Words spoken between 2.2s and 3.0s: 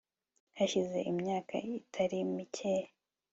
mikeya